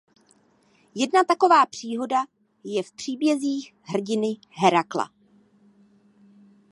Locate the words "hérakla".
4.49-5.09